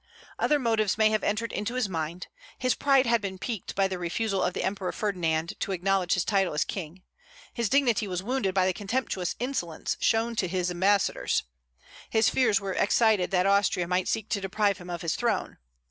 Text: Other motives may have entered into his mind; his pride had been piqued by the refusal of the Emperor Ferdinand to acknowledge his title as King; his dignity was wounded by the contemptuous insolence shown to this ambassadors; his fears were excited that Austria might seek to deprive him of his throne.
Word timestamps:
Other 0.39 0.57
motives 0.57 0.97
may 0.97 1.11
have 1.11 1.23
entered 1.23 1.51
into 1.53 1.75
his 1.75 1.87
mind; 1.87 2.25
his 2.57 2.73
pride 2.73 3.05
had 3.05 3.21
been 3.21 3.37
piqued 3.37 3.75
by 3.75 3.87
the 3.87 3.99
refusal 3.99 4.41
of 4.41 4.55
the 4.55 4.63
Emperor 4.63 4.91
Ferdinand 4.91 5.53
to 5.59 5.73
acknowledge 5.73 6.13
his 6.15 6.25
title 6.25 6.55
as 6.55 6.63
King; 6.63 7.03
his 7.53 7.69
dignity 7.69 8.07
was 8.07 8.23
wounded 8.23 8.55
by 8.55 8.65
the 8.65 8.73
contemptuous 8.73 9.35
insolence 9.37 9.97
shown 9.99 10.35
to 10.37 10.47
this 10.47 10.71
ambassadors; 10.71 11.43
his 12.09 12.29
fears 12.31 12.59
were 12.59 12.73
excited 12.73 13.29
that 13.29 13.45
Austria 13.45 13.87
might 13.87 14.07
seek 14.07 14.27
to 14.29 14.41
deprive 14.41 14.79
him 14.79 14.89
of 14.89 15.03
his 15.03 15.15
throne. 15.15 15.59